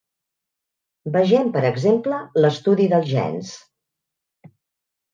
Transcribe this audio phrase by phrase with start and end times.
[1.17, 3.55] Vegem, per exemple, l'estudi dels gens.